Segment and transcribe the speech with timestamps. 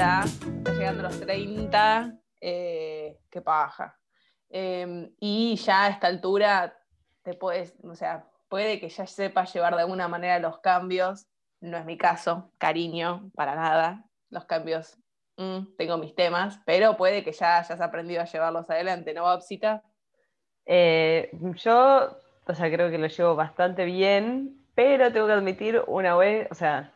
[0.00, 0.24] ahorita,
[0.58, 3.98] está llegando a los 30, eh, qué paja.
[4.48, 6.76] Em, y ya a esta altura
[7.22, 11.26] te puedes, o sea, puede que ya sepas llevar de alguna manera los cambios.
[11.60, 14.04] No es mi caso, cariño, para nada.
[14.30, 14.96] Los cambios,
[15.36, 19.82] mm, tengo mis temas, pero puede que ya hayas aprendido a llevarlos adelante, ¿no, Babsita?
[20.64, 26.16] Eh, yo, o sea, creo que lo llevo bastante bien, pero tengo que admitir una
[26.16, 26.92] vez, o sea,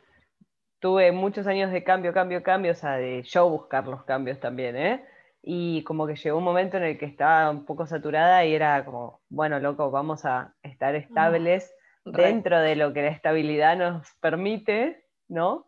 [0.84, 4.76] tuve muchos años de cambio, cambio, cambio, o sea, de yo buscar los cambios también,
[4.76, 5.02] ¿eh?
[5.40, 8.84] Y como que llegó un momento en el que estaba un poco saturada y era
[8.84, 11.74] como, bueno, loco, vamos a estar estables
[12.04, 15.64] dentro de lo que la estabilidad nos permite, ¿no?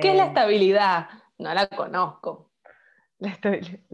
[0.00, 1.08] ¿Qué es la eh, estabilidad?
[1.38, 2.52] No la conozco.
[3.18, 3.30] La,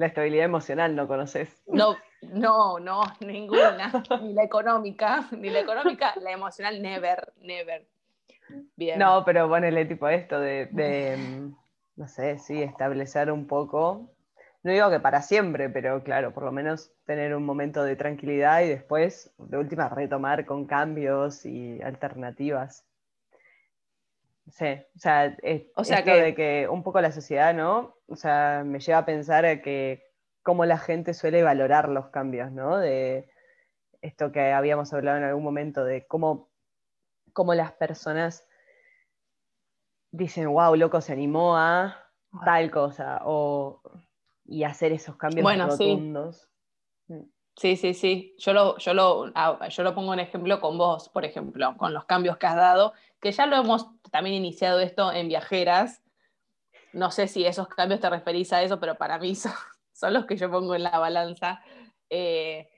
[0.07, 1.63] estabilidad emocional no conoces.
[1.67, 3.91] No, no, no, ninguna.
[4.21, 7.94] ni la económica, ni la económica, la emocional, never, never.
[8.77, 8.99] Bien.
[8.99, 11.57] No, pero ponele tipo esto de, de, mm,
[11.97, 14.15] no sé, sí, establecer un poco
[14.65, 18.63] no digo que para siempre, pero claro, por lo menos tener un momento de tranquilidad
[18.63, 22.87] y después, de última, retomar con cambios y alternativas.
[24.49, 25.37] Sí, o sea,
[25.75, 26.15] o sea que...
[26.15, 27.95] de que un poco la sociedad, ¿no?
[28.09, 30.03] O sea, me lleva a pensar que
[30.43, 32.79] cómo la gente suele valorar los cambios, ¿no?
[32.79, 33.29] De
[34.01, 36.49] esto que habíamos hablado en algún momento, de cómo,
[37.35, 38.47] cómo las personas
[40.11, 42.01] dicen, wow, loco, se animó a
[42.45, 43.83] tal cosa, o
[44.47, 46.49] y hacer esos cambios bueno, rotundos.
[47.07, 47.13] Sí.
[47.13, 47.23] Mm.
[47.57, 48.35] sí, sí, sí.
[48.39, 51.93] Yo lo, yo, lo, ah, yo lo pongo en ejemplo con vos, por ejemplo, con
[51.93, 56.03] los cambios que has dado, que ya lo hemos también iniciado esto en viajeras.
[56.93, 59.35] No sé si esos cambios te referís a eso, pero para mí
[59.93, 61.61] son, los que yo pongo en la balanza.
[62.11, 62.69] Eh,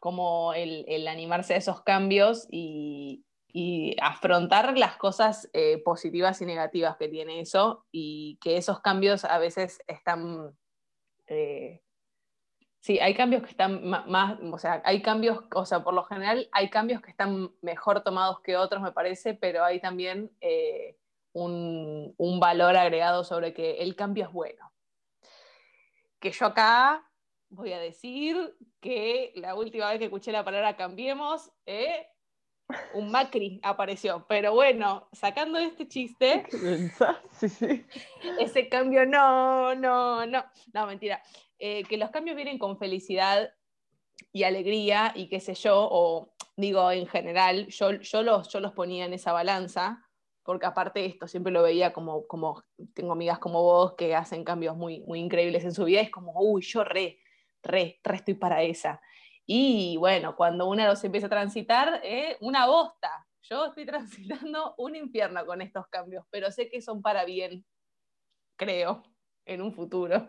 [0.00, 6.46] como el, el, animarse a esos cambios y, y afrontar las cosas eh, positivas y
[6.46, 10.56] negativas que tiene eso y que esos cambios a veces están
[11.26, 11.82] eh,
[12.82, 16.48] sí, hay cambios que están más, o sea, hay cambios, o sea, por lo general
[16.52, 20.98] hay cambios que están mejor tomados que otros, me parece, pero hay también eh,
[21.32, 24.72] un, valor agregado sobre que el cambio es bueno.
[26.18, 27.08] Que yo acá
[27.48, 32.08] voy a decir que la última vez que escuché la palabra cambiemos, eh,
[32.94, 34.24] un Macri apareció.
[34.28, 36.44] Pero bueno, sacando este chiste,
[38.40, 41.22] ese cambio no, no, no, no, mentira.
[41.58, 43.52] Eh, que los cambios vienen con felicidad
[44.32, 48.72] y alegría y qué sé yo, o digo en general, yo, yo, los, yo los
[48.72, 50.04] ponía en esa balanza,
[50.42, 54.44] porque aparte de esto, siempre lo veía como, como, tengo amigas como vos que hacen
[54.44, 57.18] cambios muy, muy increíbles en su vida, es como, uy, yo re,
[57.62, 59.00] re, re estoy para esa.
[59.46, 63.26] Y bueno, cuando uno los empieza a transitar, eh, una bosta.
[63.42, 67.64] Yo estoy transitando un infierno con estos cambios, pero sé que son para bien,
[68.56, 69.02] creo,
[69.44, 70.28] en un futuro.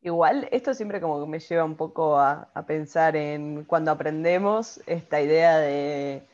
[0.00, 5.58] Igual, esto siempre como me lleva un poco a, pensar en cuando aprendemos esta idea
[5.58, 6.26] de,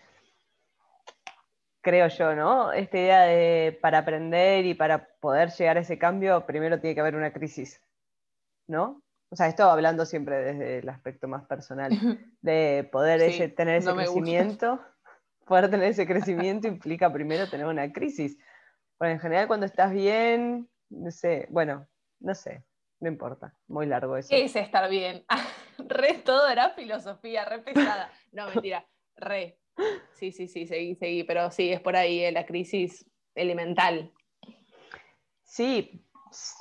[1.81, 2.73] creo yo, ¿no?
[2.73, 7.01] Esta idea de para aprender y para poder llegar a ese cambio, primero tiene que
[7.01, 7.81] haber una crisis,
[8.67, 9.03] ¿no?
[9.31, 11.91] O sea, esto hablando siempre desde el aspecto más personal,
[12.41, 13.21] de poder
[13.55, 14.81] tener ese crecimiento,
[15.47, 18.37] poder tener ese crecimiento implica primero tener una crisis.
[18.99, 21.87] Bueno, en general cuando estás bien, no sé, bueno,
[22.19, 22.65] no sé,
[22.99, 24.29] no importa, muy largo eso.
[24.31, 25.25] ¿Qué es estar bien?
[25.79, 28.11] re todo era filosofía, re pesada.
[28.33, 28.85] No, mentira,
[29.17, 29.59] re.
[30.15, 34.13] Sí, sí, sí, seguí, seguí, pero sí, es por ahí eh, la crisis elemental.
[35.45, 36.05] Sí,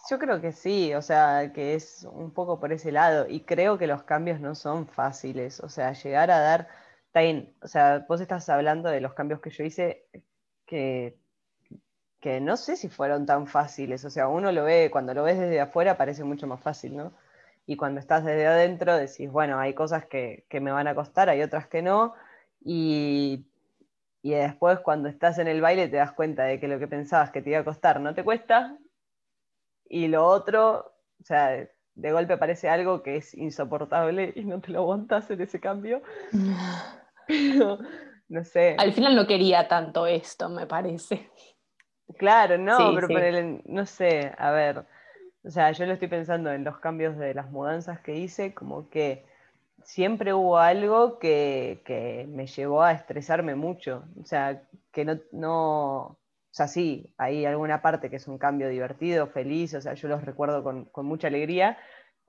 [0.09, 3.27] yo creo que sí, o sea, que es un poco por ese lado.
[3.27, 5.59] Y creo que los cambios no son fáciles.
[5.59, 6.67] O sea, llegar a dar.
[7.11, 10.05] Tain, o sea, vos estás hablando de los cambios que yo hice
[10.65, 11.17] que,
[12.19, 14.05] que no sé si fueron tan fáciles.
[14.05, 17.13] O sea, uno lo ve, cuando lo ves desde afuera parece mucho más fácil, ¿no?
[17.65, 21.29] Y cuando estás desde adentro decís, bueno, hay cosas que, que me van a costar,
[21.29, 22.15] hay otras que no.
[22.63, 23.45] Y,
[24.21, 27.31] y después cuando estás en el baile te das cuenta de que lo que pensabas
[27.31, 28.77] que te iba a costar no te cuesta
[29.89, 34.71] y lo otro, o sea, de golpe parece algo que es insoportable y no te
[34.71, 36.01] lo aguantas en ese cambio.
[37.27, 37.79] Pero,
[38.29, 38.75] no sé.
[38.77, 41.29] Al final no quería tanto esto, me parece.
[42.17, 44.83] Claro, no, pero no sé, a ver,
[45.43, 48.89] o sea, yo lo estoy pensando en los cambios de las mudanzas que hice, como
[48.89, 49.25] que
[49.83, 56.18] siempre hubo algo que, que me llevó a estresarme mucho, o sea, que no, no,
[56.51, 60.07] o sea, sí, hay alguna parte que es un cambio divertido, feliz, o sea, yo
[60.07, 61.77] los recuerdo con, mucha alegría,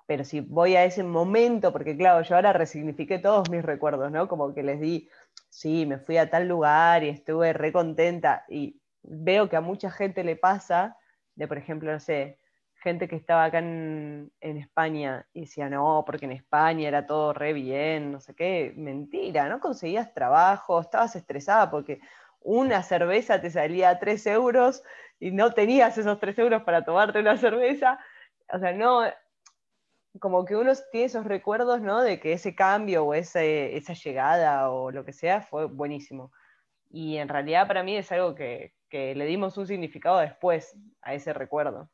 [0.07, 4.29] pero si voy a ese momento, porque claro, yo ahora resignifiqué todos mis recuerdos, ¿no?
[4.29, 5.09] Como que les di,
[5.49, 9.91] sí, me fui a tal lugar y estuve re contenta, y veo que a mucha
[9.91, 10.97] gente le pasa
[11.35, 12.39] de, por ejemplo, no sé,
[12.83, 17.53] gente que estaba acá en, España y decía, no, porque en España era todo re
[17.53, 22.01] bien, no sé qué, mentira, no conseguías trabajo, estabas estresada porque
[22.41, 24.83] una cerveza te salía a 3 euros
[25.19, 27.99] y no tenías esos 3 euros para tomarte una cerveza.
[28.53, 29.05] O sea, no,
[30.19, 32.01] como que uno tiene esos recuerdos, ¿no?
[32.03, 36.33] De que ese cambio o ese, esa llegada o lo que sea fue buenísimo.
[36.91, 41.15] Y en realidad para mí es algo que, que le dimos un significado después a
[41.15, 41.89] ese recuerdo.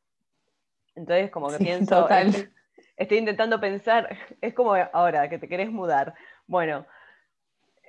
[0.94, 2.08] Entonces, como que pienso,
[2.96, 6.14] estoy, intentando pensar, es como ahora que te querés mudar.
[6.46, 6.86] Bueno,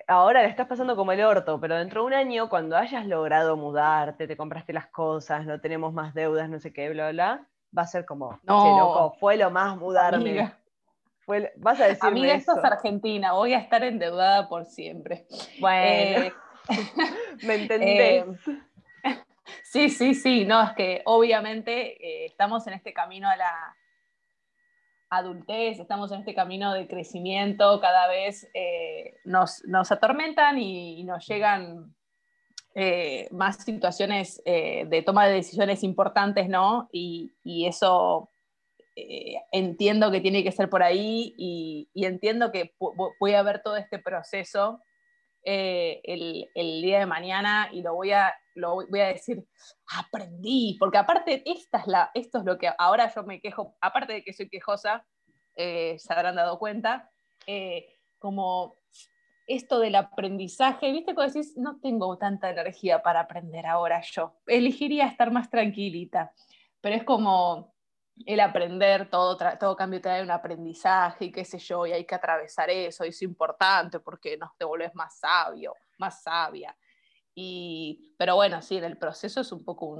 [0.08, 3.58] ahora le estás pasando como el orto, pero dentro de un año, cuando hayas logrado
[3.58, 7.84] mudarte, te compraste las cosas, no tenemos más deudas, no sé qué, bla, bla, va
[7.84, 10.52] a ser como, no, loco, fue lo más mudarme.
[11.26, 15.28] Fue, vas a decirme Amiga, esto es Argentina, voy a estar endeudada por siempre.
[15.60, 16.34] Bueno, eh,
[17.44, 18.26] me entendés.
[18.48, 18.62] Eh,
[19.64, 23.78] Sí, sí, sí, no, es que obviamente eh, estamos en este camino a la
[25.10, 31.96] adultez, estamos en este camino de crecimiento, cada vez eh, nos, atormentan y, nos llegan
[32.76, 36.90] eh, más situaciones de toma de decisiones importantes, ¿no?
[36.92, 37.34] Y,
[37.66, 38.30] eso
[39.52, 42.74] entiendo que tiene que ser por ahí y, y entiendo que
[43.34, 44.82] a ver todo este proceso
[45.50, 49.46] eh, el, día de mañana y lo voy a, lo voy a decir,
[49.98, 54.12] aprendí, porque aparte esta es la, esto es lo que ahora yo me quejo, aparte
[54.12, 55.06] de que soy quejosa,
[55.56, 57.10] eh, se habrán dado cuenta,
[57.46, 57.88] eh,
[58.20, 58.76] como
[59.48, 65.08] esto del aprendizaje, viste cuando decís, no tengo tanta energía para aprender ahora yo, elegiría
[65.08, 66.34] estar más tranquilita,
[66.82, 67.74] pero es como
[68.26, 72.16] el aprender, todo, todo cambio trae un aprendizaje y qué sé yo, y hay que
[72.16, 76.76] atravesar eso, y es importante porque nos te volvés más sabio, más sabia.
[77.36, 79.96] Y, pero bueno, sí, en el proceso es un poco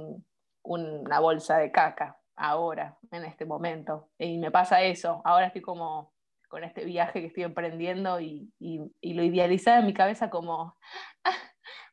[0.62, 4.10] una bolsa de caca ahora, en este momento.
[4.18, 6.12] Y me pasa eso, ahora estoy como
[6.48, 10.76] con este viaje que estoy emprendiendo y, y, lo idealizaba en mi cabeza como,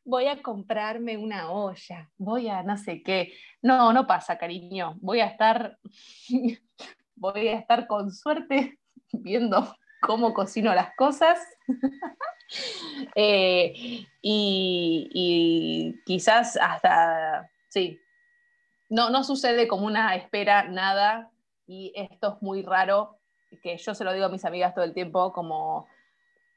[0.06, 3.34] voy a comprarme una olla, voy a no sé qué.
[3.60, 4.96] No, no pasa, cariño.
[5.00, 5.78] Voy a estar,
[7.16, 8.78] voy a estar con suerte
[9.12, 11.38] viendo cómo cocino las cosas.
[13.16, 18.00] Eh, y, quizás hasta, sí,
[18.88, 21.32] no, no sucede como una espera nada
[21.66, 23.18] y esto es muy raro,
[23.64, 25.88] que yo se lo digo a mis amigas todo el tiempo como,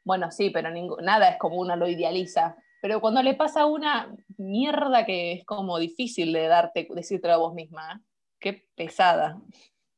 [0.05, 0.69] bueno, sí, pero
[1.01, 5.77] nada es como uno lo idealiza pero cuando le pasa una mierda que es como
[5.77, 7.99] difícil de darte, decirte a vos misma, ¿eh?
[8.39, 9.39] qué pesada.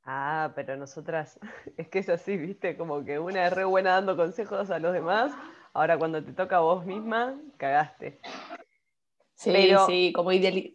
[0.04, 1.40] Ah, pero nosotras,
[1.78, 4.94] es que es así, viste, como que una es re buena dando consejos a los
[4.94, 5.32] demás,
[5.74, 8.20] ahora cuando te toca a vos misma, cagaste.
[9.36, 10.74] Sí, sí, como ideal.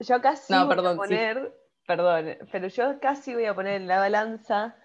[0.00, 1.54] Yo casi no, voy a poner,
[1.86, 4.76] perdón, pero yo casi voy a poner en la balanza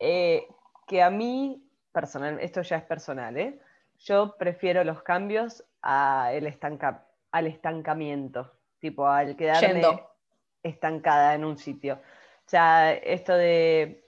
[0.00, 0.48] eh,
[0.88, 3.60] que a mí, personal, esto ya es personal, ¿eh?
[4.00, 9.82] yo prefiero los cambios el estanca, al estancamiento, tipo al quedarme
[10.62, 11.94] estancada en un sitio.
[11.94, 14.04] O sea, esto de,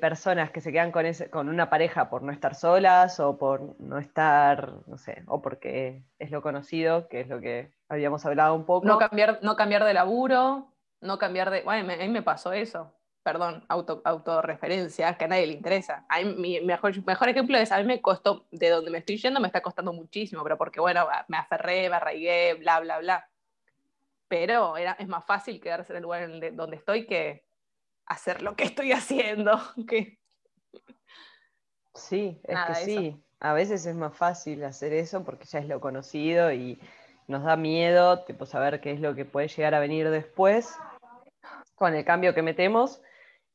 [0.00, 3.80] personas que se quedan con, ese, con una pareja por no estar solas o por
[3.80, 8.54] no estar, no sé, o porque es lo conocido, que es lo que habíamos hablado
[8.54, 8.86] un poco.
[8.86, 11.62] No cambiar, no cambiar de laburo, no cambiar de...
[11.62, 12.92] Bueno, a mí me pasó eso
[13.26, 16.06] perdón, auto, autorreferencia, que a nadie le interesa.
[16.08, 19.40] A mi mejor, mejor ejemplo es, a mí me costó, de donde me estoy yendo
[19.40, 23.28] me está costando muchísimo, pero porque, bueno, me aferré, me arraigué, bla, bla, bla.
[24.28, 27.44] Pero era, es más fácil quedarse en el lugar donde estoy que
[28.04, 29.60] hacer lo que estoy haciendo.
[29.88, 30.20] Que...
[31.96, 33.24] Sí, es que sí.
[33.40, 36.78] A veces es más fácil hacer eso porque ya es lo conocido y
[37.26, 40.78] nos da miedo, tipo, saber qué es lo que puede llegar a venir después
[41.74, 43.02] con el cambio que metemos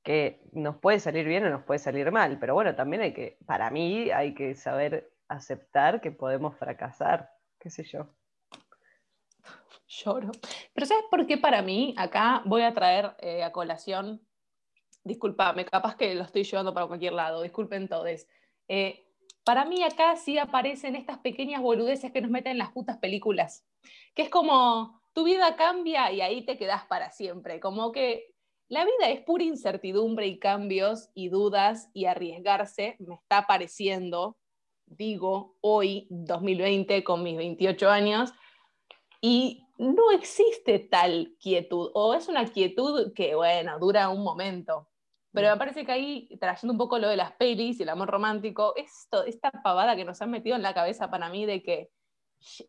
[0.03, 3.37] que nos puede salir bien o nos puede salir mal, pero bueno, también hay que,
[3.45, 7.29] para mí, hay que saber aceptar que podemos fracasar,
[7.59, 8.07] qué sé yo.
[9.87, 10.31] Lloro.
[10.73, 11.93] Pero ¿sabes por qué para mí?
[11.97, 14.21] Acá voy a traer eh, a colación,
[15.03, 18.25] disculpame, capaz que lo estoy llevando para cualquier lado, disculpen todos.
[18.67, 19.05] Eh,
[19.43, 23.65] para mí acá sí aparecen estas pequeñas boludeces que nos meten en las putas películas,
[24.15, 28.30] que es como, tu vida cambia y ahí te quedas para siempre, como que
[28.71, 34.37] la vida es pura incertidumbre y cambios y dudas y arriesgarse, me está pareciendo,
[34.85, 38.31] digo, hoy, 2020, con mis 28 años,
[39.19, 44.87] y no existe tal quietud, o es una quietud que, bueno, dura un momento.
[45.33, 48.07] Pero me parece que ahí, trayendo un poco lo de las pelis y el amor
[48.07, 51.89] romántico, esto, esta pavada que nos han metido en la cabeza para mí de que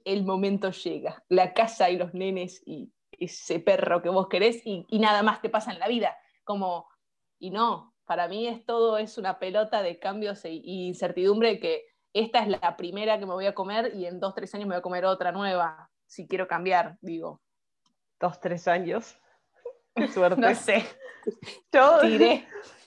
[0.04, 4.86] el momento llega, la casa y los nenes y ese perro que vos querés y,
[4.98, 6.16] nada más te pasa en la vida.
[6.44, 6.88] Como,
[7.38, 12.42] y no, para mí es todo, es una pelota de cambios e, incertidumbre que esta
[12.42, 14.80] es la primera que me voy a comer y en dos, tres años me voy
[14.80, 17.40] a comer otra nueva, si quiero cambiar, digo.
[18.20, 19.16] Dos, tres años.
[19.94, 20.40] Qué suerte.
[20.40, 20.84] no sé.
[21.72, 22.00] Yo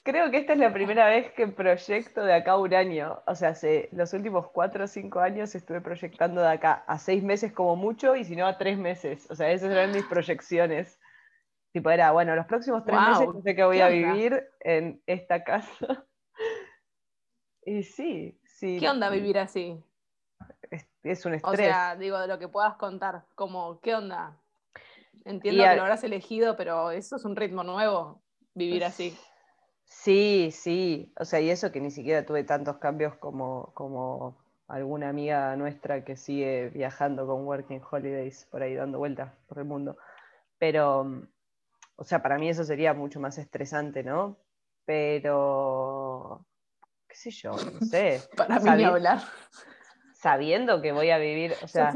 [0.06, 3.22] creo que esta es la primera vez que proyecto de acá un año.
[3.26, 7.24] O sea, hace los últimos cuatro o cinco años estuve proyectando de acá a seis
[7.24, 9.30] meses como mucho y si no a tres meses.
[9.32, 11.00] O sea, esas eran mis proyecciones.
[11.74, 16.06] Tipo, era, bueno, los próximos tres meses sé que voy a vivir en esta casa.
[17.68, 18.78] Y sí, sí.
[18.80, 19.84] ¿Qué onda vivir así?
[21.02, 21.44] Es, un estrés.
[21.52, 24.38] O sea, digo, de lo que puedas contar, como, ¿qué onda?
[25.24, 28.22] Entiendo que lo habrás elegido, pero eso es un ritmo nuevo,
[28.54, 29.18] vivir así.
[29.86, 31.14] Sí, sí.
[31.20, 34.36] O sea, y eso que ni siquiera tuve tantos cambios como, como
[34.68, 39.66] alguna amiga nuestra que sigue viajando con Working Holidays por ahí dando vueltas por el
[39.66, 39.98] mundo.
[40.58, 41.28] Pero,
[41.96, 44.38] o sea, para mí eso sería mucho más estresante, ¿no?
[44.86, 46.46] Pero,
[47.08, 48.22] qué sé yo, no sé.
[48.38, 49.20] para mí hablar.
[50.14, 51.94] Sabiendo que voy a vivir, o sea,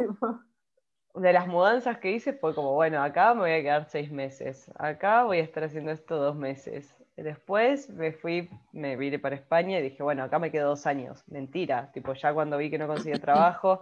[1.15, 4.71] de las mudanzas que hice fue como, bueno, acá me voy a quedar seis meses,
[4.75, 6.95] acá voy a estar haciendo esto dos meses.
[7.23, 11.23] Después me fui, me vine para España y dije, bueno, acá me quedo dos años.
[11.27, 13.81] Mentira, tipo, ya cuando vi que no conseguía trabajo,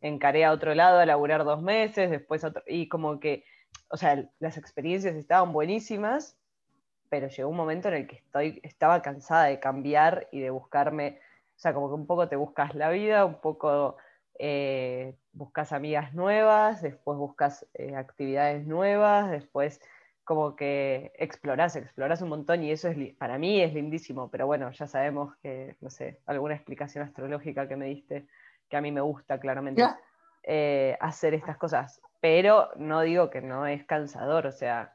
[0.00, 3.44] encaré a otro lado a laburar dos meses, después otro, y como que,
[3.88, 6.36] o sea, las experiencias estaban buenísimas,
[7.08, 11.20] pero llegó un momento en el que estoy, estaba cansada de cambiar y de buscarme,
[11.56, 13.96] o sea, como que un poco te buscas la vida, un poco
[14.38, 19.80] eh, buscas amigas nuevas, después buscas eh, actividades nuevas, después
[20.28, 24.70] como que explorás, explorás un montón y eso es para mí es lindísimo, pero bueno,
[24.72, 28.26] ya sabemos que, no sé, alguna explicación astrológica que me diste,
[28.68, 29.82] que a mí me gusta claramente
[30.42, 34.92] eh, hacer estas cosas, pero no digo que no es cansador, o sea,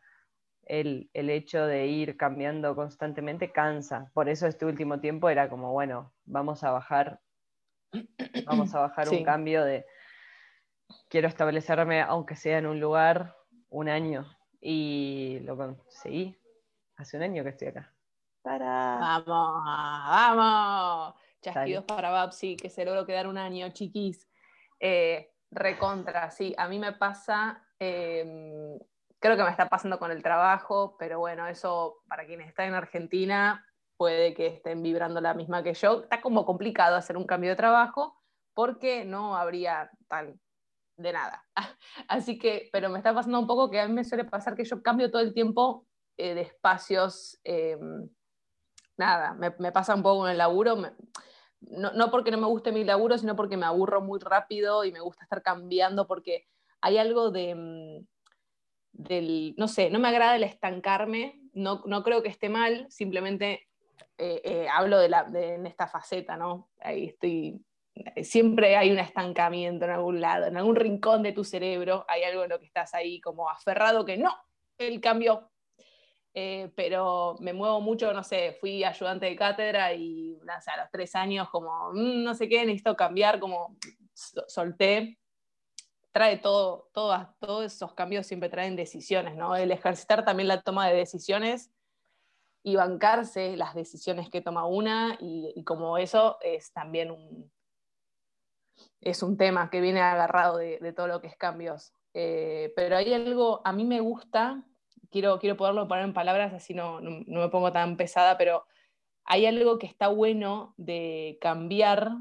[0.66, 6.14] el, hecho de ir cambiando constantemente cansa, por eso este último tiempo era como, bueno,
[6.26, 7.20] vamos a bajar
[8.46, 9.84] Vamos a bajar un cambio de
[11.10, 13.36] quiero establecerme, aunque sea en un lugar,
[13.70, 14.28] un año.
[14.66, 16.34] Y lo conseguí.
[16.96, 17.94] Hace un año que estoy acá.
[18.46, 19.26] Vamos,
[19.66, 21.16] vamos.
[21.42, 24.30] Chasquidos para Babsi, que se logró quedar un año, chiquis.
[24.80, 26.56] Eh, recontra, sí.
[26.58, 28.80] A mí me pasa, em,
[29.20, 32.76] creo que me está pasando con el trabajo, pero bueno, eso para quienes están en
[32.76, 33.66] Argentina
[33.98, 36.04] puede que estén vibrando la misma que yo.
[36.04, 38.18] Está como complicado hacer un cambio de trabajo
[38.54, 40.40] porque no habría tal
[40.98, 41.46] de nada.
[42.08, 44.66] Así que, pero me está pasando un poco que a mí me suele pasar que
[44.66, 45.86] yo cambio todo el tiempo
[46.18, 47.40] eh, de espacios.
[47.44, 48.10] Em,
[48.98, 50.78] nada, me, pasa un poco con el laburo.
[51.62, 55.00] no, porque no me guste mi laburo, sino porque me aburro muy rápido y me
[55.00, 56.48] gusta estar cambiando porque
[56.82, 57.50] hay algo de...
[57.50, 58.06] Em,
[58.94, 63.68] del, no sé, no me agrada el estancarme, no, no creo que esté mal, simplemente
[64.18, 66.70] eh, eh, hablo de, la, en esta faceta, ¿no?
[66.80, 67.60] Ahí estoy,
[68.24, 72.44] siempre hay un estancamiento en algún lado, en algún rincón de tu cerebro, hay algo
[72.44, 74.36] en lo que estás ahí como aferrado que no,
[74.78, 75.50] el cambio.
[76.36, 81.14] Eh, pero me muevo mucho, no sé, fui ayudante de cátedra y a los tres
[81.14, 83.78] años como, mm, no sé qué, necesito cambiar, como
[84.14, 85.20] solté.
[86.12, 89.56] Trae todo, todo, todos esos cambios siempre traen decisiones, ¿no?
[89.56, 91.72] El ejercitar también la toma de decisiones
[92.64, 97.52] y bancarse las decisiones que toma una y, como eso es también un,
[99.02, 101.94] es un tema que viene agarrado de, todo lo que es cambios.
[102.14, 104.64] Eh, pero hay algo, a mí me gusta,
[105.12, 108.66] quiero, quiero poderlo poner en palabras, así no, no, me pongo tan pesada, pero
[109.26, 112.12] hay algo que está bueno de cambiar,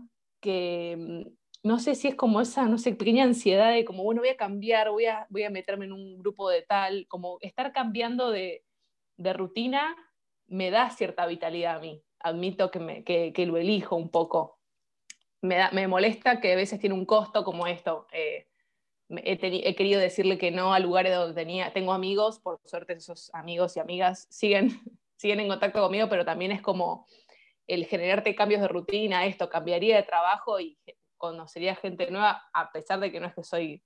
[0.41, 4.23] que mm, no sé si es como esa, no sé, pequeña ansiedad de como, bueno,
[4.23, 7.73] voy a cambiar, voy a, voy a meterme en un grupo de tal, como estar
[7.73, 8.65] cambiando de,
[9.17, 9.97] de rutina
[10.53, 12.03] me da cierta vitalidad a mí.
[12.21, 14.59] Admito que, me, que, lo elijo un poco.
[15.43, 18.07] Me, me, molesta que a veces tiene un costo como esto.
[18.13, 18.47] Eh,
[19.09, 23.77] he, querido decirle que no a lugares donde tenía, tengo amigos, por suerte esos amigos
[23.77, 24.69] y amigas siguen,
[25.17, 27.07] siguen en contacto conmigo, pero también es como
[27.67, 30.79] el generarte cambios de rutina, esto, cambiaría de trabajo y
[31.17, 33.83] conocería gente nueva, a pesar de que no es que soy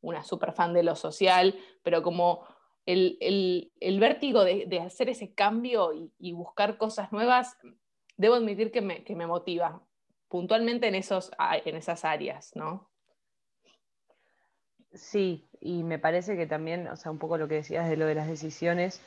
[0.00, 2.44] una super fan de lo social, pero como
[2.84, 3.70] el,
[4.00, 7.56] vértigo de, hacer ese cambio y, buscar cosas nuevas,
[8.16, 9.82] debo admitir que me, motiva,
[10.28, 11.30] puntualmente en, esos,
[11.64, 12.88] en esas áreas, ¿no?
[14.92, 18.06] Sí, y me parece que también, o sea, un poco lo que decías de lo
[18.06, 19.00] de las decisiones,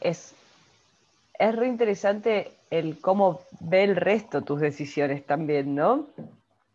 [0.00, 0.34] es,
[1.38, 6.08] es re interesante el cómo ve el resto tus decisiones también, ¿no?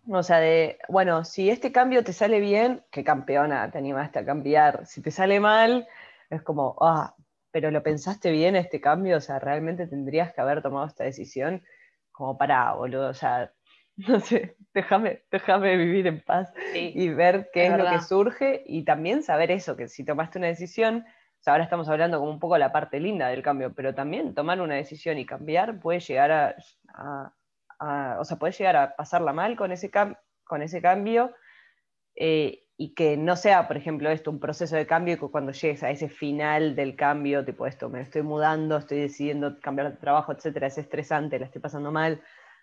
[0.10, 4.26] O sea, de, bueno, si este cambio te sale bien, qué campeona, te animaste a
[4.26, 4.86] cambiar.
[4.86, 5.88] Si te sale mal,
[6.30, 7.14] es como, ah,
[7.52, 11.64] pero lo pensaste bien este cambio, o sea, realmente tendrías que haber tomado esta decisión
[12.12, 13.52] como para, boludo, o sea,
[14.08, 18.84] no sé, déjame, déjame vivir en paz y ver qué es, lo que surge y
[18.84, 22.40] también saber eso, que si tomaste una decisión, o sea, ahora estamos hablando como un
[22.40, 26.32] poco la parte linda del cambio, pero también tomar una decisión y cambiar puede llegar
[26.94, 27.34] a,
[28.20, 29.90] o sea, puede llegar a pasarla mal con ese,
[30.44, 31.34] con ese cambio.
[32.16, 35.52] Eh, y que no sea, por ejemplo, esto un proceso de cambio y que cuando
[35.52, 39.98] llegues a ese final del cambio, tipo esto, me estoy mudando, estoy decidiendo cambiar de
[39.98, 42.22] trabajo, etcétera, es estresante, la estoy pasando mal,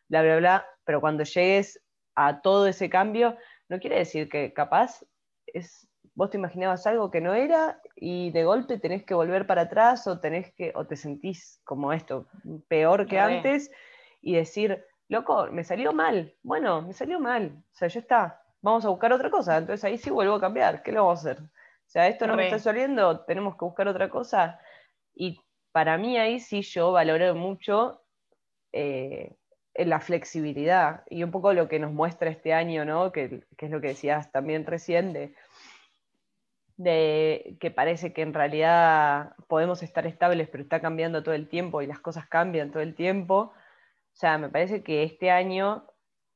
[0.09, 1.81] bla, bla, bla, pero cuando llegues
[2.15, 3.37] a todo ese cambio,
[3.69, 5.05] no quiere decir que capaz
[5.47, 9.63] es, vos te imaginabas algo que no era y de golpe tenés que volver para
[9.63, 12.27] atrás o tenés que, o te sentís como esto,
[12.69, 13.71] peor que antes
[14.21, 18.85] y decir, loco, me salió mal, bueno, me salió mal, o sea, ya está, vamos
[18.87, 19.59] a buscar otra cosa.
[19.59, 20.83] Entonces ahí sí vuelvo a cambiar.
[20.83, 21.43] ¿Qué le vamos a hacer?
[21.43, 24.59] O sea, esto no me está saliendo, tenemos que buscar otra cosa.
[25.15, 25.39] Y
[25.71, 28.03] para mí ahí sí yo valoro mucho
[28.73, 29.37] eh,
[29.77, 33.13] la flexibilidad y un poco lo que nos muestra este año, ¿no?
[33.13, 35.35] Que, es lo que decías también recién, de,
[36.77, 41.83] de, que parece que en realidad podemos estar estables, pero está cambiando todo el tiempo
[41.83, 43.53] y las cosas cambian todo el tiempo.
[44.13, 45.87] O sea, me parece que este año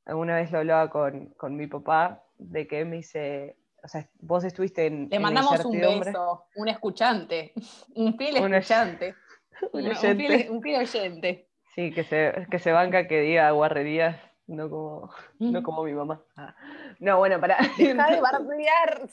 [0.08, 4.42] alguna vez lo hablaba con, con mi papá, de que me dice, o sea, vos
[4.44, 5.08] estuviste en...
[5.10, 7.52] Le mandamos un beso, un escuchante,
[7.94, 9.14] un fiel escuchante,
[9.72, 10.48] un, oyente.
[10.50, 11.47] un, fiel, oyente.
[11.78, 16.20] Sí, que se, que se banca que diga guarrerías, no como, no como mi mamá.
[16.34, 16.52] Ah.
[16.98, 17.56] No, bueno, para...
[17.78, 19.08] Deja de bardear.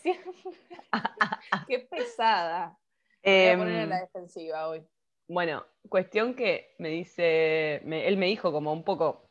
[1.68, 2.76] Qué pesada.
[3.24, 4.84] voy a poner en la em, defensiva hoy.
[5.28, 9.30] Bueno, cuestión que me dice, él me dijo como un poco,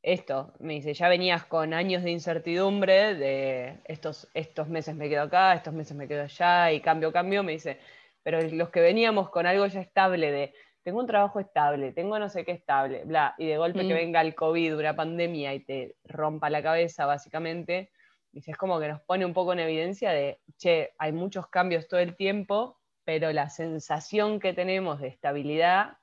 [0.00, 5.24] esto, me dice, ya venías con años de incertidumbre, de estos, estos meses me quedo
[5.24, 7.78] acá, estos meses me quedo allá, y cambio, cambio, me dice,
[8.22, 10.54] pero los que veníamos con algo ya estable de,
[10.86, 13.96] tengo un trabajo estable, tengo no sé qué estable, bla, y de golpe que mm.
[13.96, 17.90] venga el COVID, una pandemia y te rompa la cabeza, básicamente,
[18.30, 21.88] dice, es como que nos pone un poco en evidencia de, che, hay muchos cambios
[21.88, 25.98] todo el tiempo, pero la sensación que tenemos de estabilidad,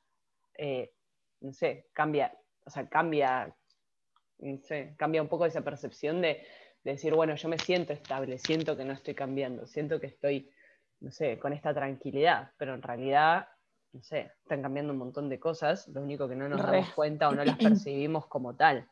[0.57, 0.91] eh,
[1.39, 3.55] no sé, cambia, o sea, cambia
[4.97, 6.45] cambia un poco esa percepción de,
[6.83, 10.51] decir, bueno, yo me siento estable, siento que no estoy cambiando, siento que estoy,
[10.99, 13.47] no sé, con esta tranquilidad, pero en realidad,
[13.93, 17.29] no sé, están cambiando un montón de cosas, lo único que no nos damos cuenta
[17.29, 18.89] o no las percibimos como tal.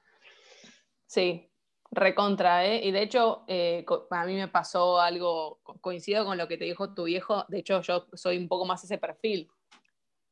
[1.07, 1.51] Sí,
[1.89, 2.85] recontra, ¿eh?
[2.85, 6.93] Y de hecho, eh, a mí me pasó algo, coincido con lo que te dijo
[6.93, 9.49] tu viejo, de hecho yo soy un poco más ese perfil,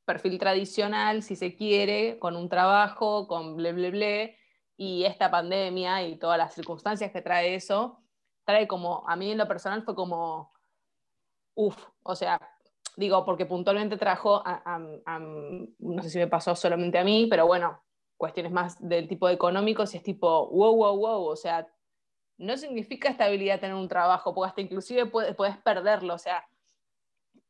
[0.06, 4.38] perfil tradicional, si se quiere, con un trabajo, con ble, ble, ble,
[4.78, 8.04] y esta pandemia y todas las circunstancias que trae eso,
[8.46, 10.54] trae como, a mí en lo personal fue como,
[11.56, 12.40] uff, o sea,
[13.00, 14.44] digo, porque puntualmente trajo,
[15.80, 17.82] no sé si me pasó solamente a mí, pero bueno,
[18.18, 21.66] cuestiones más del tipo económico, si es tipo, wow, wow, wow, o sea,
[22.38, 26.46] no significa estabilidad tener un trabajo, porque hasta inclusive puedes, puedes perderlo, o sea,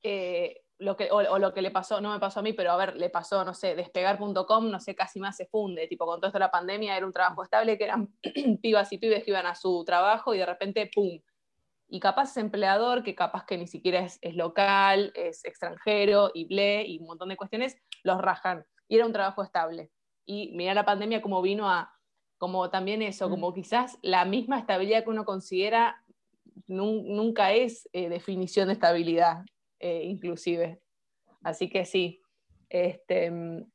[0.03, 2.77] eh, lo que, o, lo que le pasó, no me pasó a mí, pero a
[2.77, 6.27] ver, le pasó, no sé, despegar.com, no sé, casi más se funde, tipo con todo
[6.27, 8.07] esto de la pandemia era un trabajo estable que eran
[8.61, 11.19] pibas y pibes que iban a su trabajo y de repente, ¡pum!
[11.89, 16.85] Y capaz es empleador, que capaz que ni siquiera es, local, es extranjero y ble
[16.85, 18.63] y un montón de cuestiones, los rajan.
[18.87, 19.89] Y era un trabajo estable.
[20.25, 21.91] Y mira la pandemia como vino a,
[22.37, 23.31] como también eso, mm.
[23.31, 26.03] como quizás la misma estabilidad que uno considera
[26.67, 29.43] nunca es eh, definición de estabilidad.
[29.79, 30.79] Eh, inclusive.
[31.41, 32.21] Así que sí.
[32.69, 33.31] Este,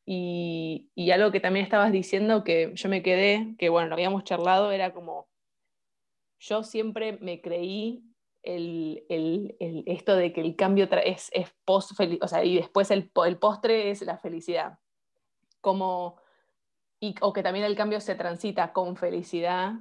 [0.07, 4.23] y, y, algo que también estabas diciendo que yo me quedé, que bueno, lo habíamos
[4.23, 5.27] charlado, era como,
[6.45, 8.05] yo siempre me creí
[8.43, 12.91] el, el, el, esto de que el cambio es, es post o sea, y después
[12.91, 14.79] el, el, postre es la felicidad.
[15.63, 16.21] Como,
[17.01, 19.73] y, o que también el cambio se transita con felicidad,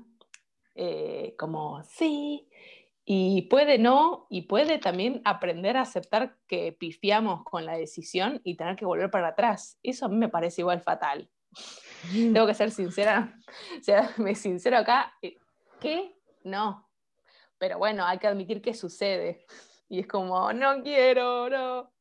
[0.75, 2.47] eh, como, sí,
[3.03, 8.55] y puede no, y puede también aprender a aceptar que pifiamos con la decisión y
[8.55, 9.77] tener que volver para atrás.
[9.83, 11.29] Eso a mí me parece igual fatal.
[12.13, 13.35] Tengo que ser sincera,
[13.79, 15.37] o sea, me sincero acá, eh,
[15.81, 16.89] que no.
[17.57, 19.45] Pero bueno, hay que admitir que sucede.
[19.89, 21.93] Y es como, no quiero, no.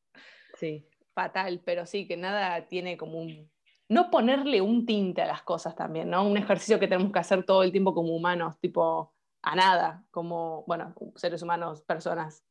[0.55, 0.89] Sí.
[1.15, 3.51] Fatal, pero sí, que nada tiene como un...
[3.89, 6.27] No ponerle un tinte a las cosas también, ¿no?
[6.27, 10.65] Un ejercicio que tenemos que hacer todo el tiempo como humanos, tipo, a nada, como,
[10.67, 12.43] bueno, seres humanos, personas.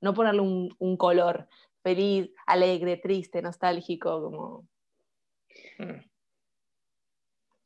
[0.00, 1.48] No ponerle un, color
[1.82, 4.68] feliz, alegre, triste, nostálgico, como...
[5.78, 6.07] Mm.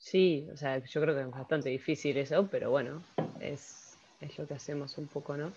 [0.02, 3.02] Sí, o sea, yo creo que es bastante difícil eso, pero bueno,
[3.40, 5.52] es, es lo que hacemos un poco, ¿no?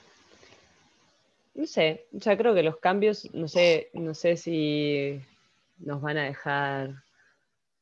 [1.56, 5.20] No sé, o sea, creo que los cambios, no sé, no sé si
[5.80, 6.92] nos van a dejar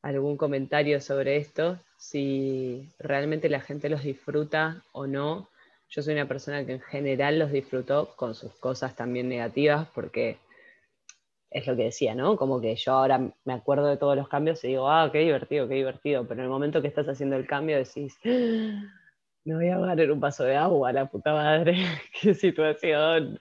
[0.01, 5.49] algún comentario sobre esto, si realmente la gente los disfruta o no.
[5.89, 10.37] Yo soy una persona que en general los disfrutó con sus cosas también negativas, porque
[11.53, 12.35] es lo que decía, ¿no?
[12.35, 15.67] Como que yo ahora me acuerdo de todos los cambios y digo, ah, qué divertido,
[15.67, 19.75] qué divertido, pero en el momento que estás haciendo el cambio decís, me voy a
[19.75, 21.75] ahogar en un vaso de agua, la puta madre,
[22.21, 23.39] qué situación.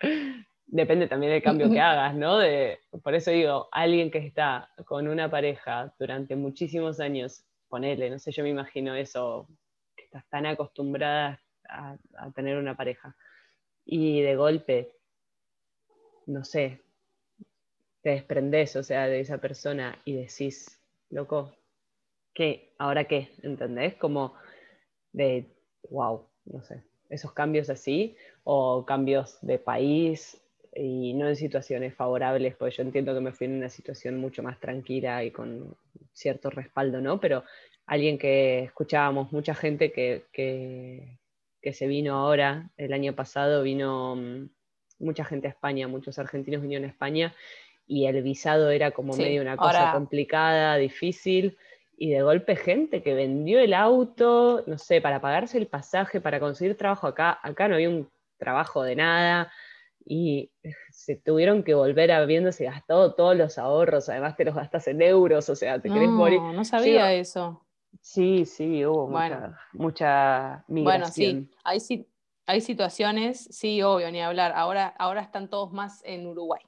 [0.67, 2.39] Depende también del cambio que hagas, ¿no?
[2.39, 8.19] De, por eso digo, alguien que está con una pareja durante muchísimos años, ponele, no
[8.19, 9.49] sé, yo me imagino eso,
[9.97, 13.17] que estás tan acostumbrada a, a tener una pareja,
[13.85, 14.97] y de golpe,
[16.27, 16.83] no sé,
[18.03, 20.79] te desprendes, o sea, de esa persona y decís,
[21.11, 21.53] loco,
[22.35, 22.75] ¿qué?
[22.79, 23.31] ¿Ahora qué?
[23.43, 23.95] ¿Entendés?
[23.95, 24.35] Como
[25.13, 25.47] de,
[25.89, 30.39] wow, no sé, esos cambios así, o cambios de país
[30.75, 34.43] y no en situaciones favorables, porque yo entiendo que me fui en una situación mucho
[34.43, 35.77] más tranquila y con
[36.13, 37.21] cierto respaldo, ¿no?
[37.21, 37.45] Pero
[37.87, 41.19] alguien que escuchábamos, mucha gente que, que,
[41.61, 44.49] que se vino ahora, el año pasado vino mm,
[44.99, 47.35] mucha gente a España, muchos argentinos vinieron a España
[47.93, 51.59] y el visado era como medio una cosa complicada, difícil,
[51.95, 56.41] y de golpe gente que vendió el auto, no sé, para pagarse el pasaje, para
[56.41, 59.53] conseguir trabajo acá, acá no había un trabajo de nada,
[60.07, 60.51] y
[60.91, 65.51] se tuvieron que volver habiéndose gastado todos los ahorros, además te los gastas en euros,
[65.51, 66.41] o sea, te querés morir.
[66.41, 67.63] No sabía eso.
[68.01, 70.85] Sí, sí, hubo mucha, mucha migración.
[70.85, 72.07] Bueno, sí, hay,
[72.47, 74.53] hay situaciones, sí, obvio, ni hablar.
[74.57, 76.63] Ahora, ahora están todos más en Uruguay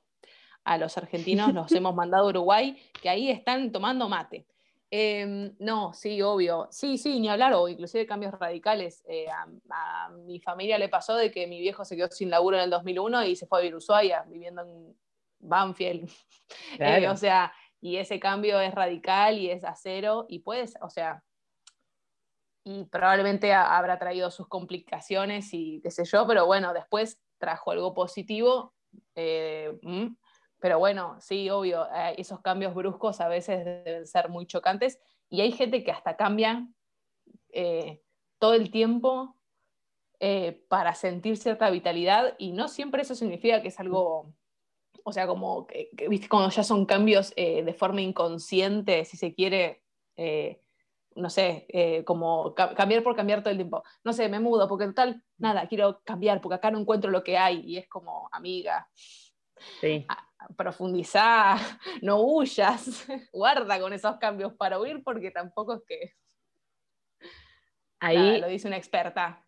[0.64, 4.46] a los argentinos los hemos mandado a Uruguay, que ahí están tomando mate.
[4.90, 6.68] Em, no, sí, obvio.
[6.70, 9.02] Sí, sí, ni hablar, o inclusive cambios radicales.
[9.08, 12.64] Eh, a, mi familia le pasó de que mi viejo se quedó sin laburo en
[12.64, 14.96] el 2001 y se fue a vivir Ushuaia, viviendo en
[15.40, 16.08] Banfield.
[16.78, 21.24] Eh, o sea, y ese cambio es radical y es acero y puedes, o sea,
[22.64, 27.92] y probablemente habrá traído sus complicaciones y qué sé yo, pero bueno, después trajo algo
[27.94, 28.74] positivo.
[29.14, 30.16] Eh, mm,
[30.64, 34.98] pero bueno, sí, obvio, eh, esos cambios bruscos a veces deben ser muy chocantes
[35.28, 36.66] y hay gente que hasta cambia
[37.52, 38.00] eh,
[38.38, 39.36] todo el tiempo
[40.20, 44.32] eh, para sentir cierta vitalidad y no siempre eso significa que es algo,
[45.04, 49.82] o sea, como que, viste, cuando ya son cambios de forma inconsciente, si se quiere,
[51.14, 53.82] no sé, como cambiar por cambiar todo el tiempo.
[54.02, 57.36] No sé, me mudo porque total, nada, quiero cambiar porque acá no encuentro lo que
[57.36, 58.88] hay y es como amiga.
[59.82, 60.06] Sí
[60.56, 61.58] profundizar,
[62.02, 66.12] no huyas, guarda con esos cambios para huir porque tampoco es que...
[68.00, 69.42] Ahí lo dice una experta.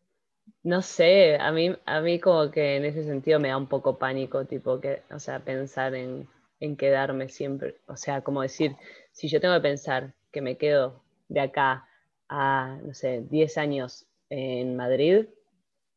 [0.62, 3.98] No sé, a mí, a mí como que en ese sentido me da un poco
[3.98, 6.28] pánico, tipo que, o sea, pensar en,
[6.60, 8.76] en quedarme siempre, o sea, como decir,
[9.12, 11.86] si yo tengo que pensar que me quedo de acá
[12.28, 15.26] a, no sé, 10 años en Madrid,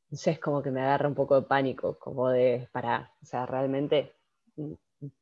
[0.05, 3.45] entonces es como que me agarra un poco de pánico, como de, para, o sea,
[3.45, 4.13] realmente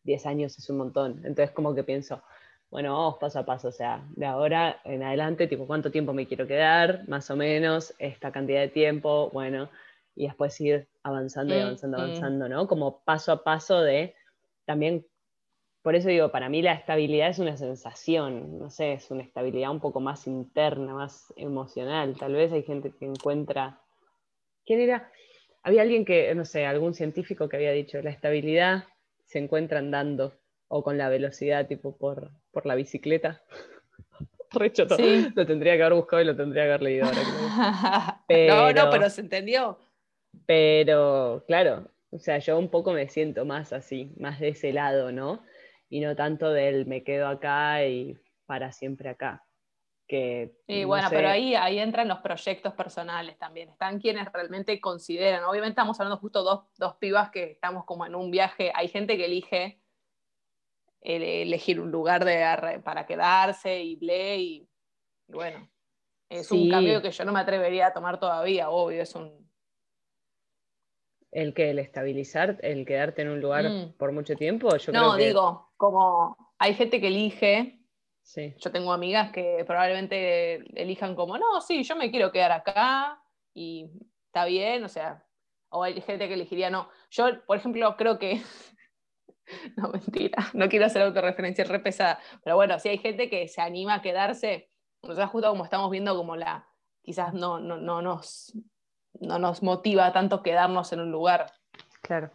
[0.03, 1.21] 10 años es un montón.
[1.23, 2.21] Entonces como que pienso,
[2.69, 6.27] bueno, vamos paso a paso, o sea, de ahora en adelante, tipo, ¿cuánto tiempo me
[6.27, 7.07] quiero quedar?
[7.07, 9.69] Más o menos, esta cantidad de tiempo, bueno,
[10.15, 12.01] y después ir avanzando y mm, avanzando, mm.
[12.01, 12.67] avanzando, ¿no?
[12.67, 14.15] Como paso a paso de
[14.65, 15.05] también,
[15.81, 19.71] por eso digo, para mí la estabilidad es una sensación, no sé, es una estabilidad
[19.71, 22.17] un poco más interna, más emocional.
[22.17, 23.79] Tal vez hay gente que encuentra...
[24.65, 25.09] ¿Quién era?
[25.63, 28.83] Había alguien que, no sé, algún científico que había dicho, la estabilidad
[29.27, 30.33] se encuentra andando
[30.69, 33.43] o con la velocidad tipo por, por la bicicleta.
[34.51, 34.97] Recho todo.
[35.35, 38.23] Lo tendría que haber buscado y lo tendría que haber leído ahora.
[38.29, 39.77] no, no, pero se entendió.
[40.45, 45.11] Pero, claro, o sea, yo un poco me siento más así, más de ese lado,
[45.11, 45.43] ¿no?
[45.89, 49.43] Y no tanto del me quedo acá y para siempre acá.
[50.08, 53.70] Que, y bueno, pero ahí, ahí entran los proyectos personales también.
[53.70, 55.43] Están quienes realmente consideran.
[55.43, 58.72] Obviamente estamos hablando justo dos, dos pibas que estamos como en un viaje.
[58.74, 59.82] Hay gente que elige
[61.02, 64.70] elegir un lugar de, para quedarse y ble y,
[65.28, 65.70] bueno,
[66.30, 69.48] es un cambio que yo no me atrevería a tomar todavía, obvio, es un...
[71.32, 73.93] El que el estabilizar, el quedarte en un lugar mm.
[73.98, 75.26] por mucho tiempo, yo no, creo que...
[75.28, 77.76] digo, como hay gente que elige
[78.35, 83.21] yo tengo amigas que probablemente elijan como, no, sí, yo me quiero quedar acá
[83.53, 83.89] y
[84.27, 85.25] está bien, o sea,
[85.69, 86.89] o hay gente que elegiría no.
[87.09, 88.41] Yo, por ejemplo, creo que,
[89.77, 93.61] no, mentira, no quiero hacer autorreferencia re pesada, pero bueno, sí hay gente que se
[93.61, 94.69] anima a quedarse
[95.01, 96.67] O sea, justo como estamos viendo como la,
[97.01, 98.53] quizás no, no, no, nos,
[99.21, 101.51] no nos motiva tanto quedarnos en un lugar.
[102.01, 102.31] Claro.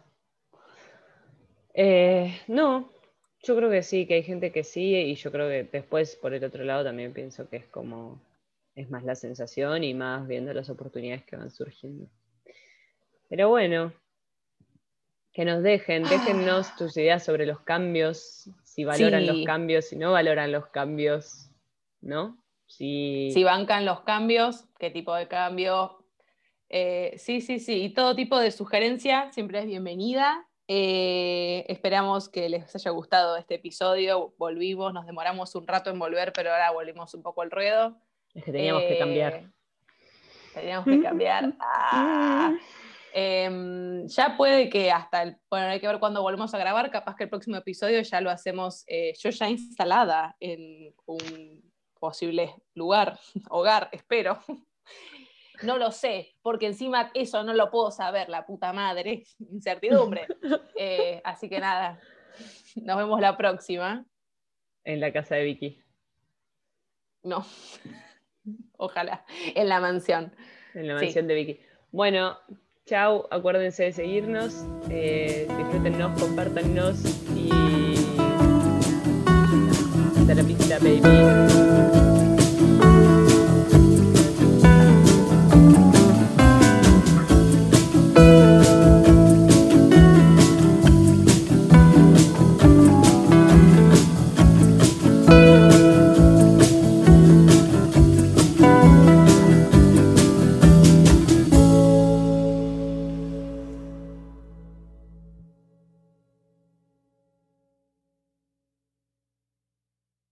[1.75, 2.92] Eh, no,
[3.43, 6.33] yo creo que sí, que hay gente que sí, y yo creo que después, por
[6.33, 8.21] el otro lado, también pienso que es como,
[8.73, 12.07] es más la sensación y más viendo las oportunidades que van surgiendo.
[13.27, 13.93] Pero bueno,
[15.33, 16.75] que nos dejen, déjennos ah.
[16.77, 21.49] tus ideas sobre los cambios, si valoran los cambios, si no valoran los cambios,
[21.99, 22.41] ¿no?
[22.65, 26.05] Si, si bancan los cambios, qué tipo de cambio.
[26.69, 30.47] Eh, sí, sí, sí, y todo tipo de sugerencia siempre es bienvenida.
[30.67, 34.33] Eh, esperamos que les haya gustado este episodio.
[34.37, 37.97] Volvimos, nos demoramos un rato en volver, pero ahora volvimos un poco al ruedo.
[38.33, 39.33] Es que teníamos que cambiar.
[39.33, 39.49] Eh,
[40.53, 41.53] teníamos que cambiar.
[41.61, 42.53] Ah.
[43.15, 47.15] Em, ya puede que hasta el, bueno, hay que ver cuándo volvemos a grabar, capaz
[47.15, 51.61] que el próximo episodio ya lo hacemos eh, yo ya instalada en un
[51.99, 53.19] posible lugar,
[53.51, 54.39] hogar, espero.
[55.63, 60.27] No lo sé, porque encima eso no lo puedo saber, la puta madre, incertidumbre.
[60.75, 61.99] Eh, así que nada,
[62.75, 64.05] nos vemos la próxima.
[64.83, 65.79] En la casa de Vicky.
[67.23, 67.45] No,
[68.77, 70.35] ojalá, en la mansión.
[70.73, 71.59] En la mansión de Vicky.
[71.91, 72.37] Bueno,
[72.85, 77.01] Chao, acuérdense de seguirnos, eh, disfrútennos, compártannos
[77.33, 77.49] y
[80.17, 81.62] hasta la pista, baby.